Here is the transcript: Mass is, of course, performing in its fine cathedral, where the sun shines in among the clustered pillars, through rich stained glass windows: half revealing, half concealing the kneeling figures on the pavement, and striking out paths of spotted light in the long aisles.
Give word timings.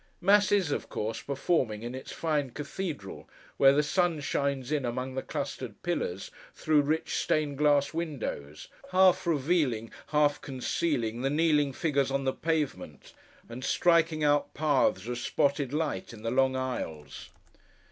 Mass 0.19 0.51
is, 0.51 0.71
of 0.71 0.89
course, 0.89 1.21
performing 1.21 1.83
in 1.83 1.93
its 1.93 2.11
fine 2.11 2.49
cathedral, 2.49 3.29
where 3.57 3.71
the 3.71 3.83
sun 3.83 4.19
shines 4.19 4.71
in 4.71 4.83
among 4.83 5.13
the 5.13 5.21
clustered 5.21 5.83
pillars, 5.83 6.31
through 6.55 6.81
rich 6.81 7.13
stained 7.17 7.59
glass 7.59 7.93
windows: 7.93 8.67
half 8.89 9.27
revealing, 9.27 9.91
half 10.07 10.41
concealing 10.41 11.21
the 11.21 11.29
kneeling 11.29 11.71
figures 11.71 12.09
on 12.09 12.23
the 12.23 12.33
pavement, 12.33 13.13
and 13.47 13.63
striking 13.63 14.23
out 14.23 14.55
paths 14.55 15.07
of 15.07 15.19
spotted 15.19 15.71
light 15.71 16.13
in 16.13 16.23
the 16.23 16.31
long 16.31 16.55
aisles. 16.55 17.29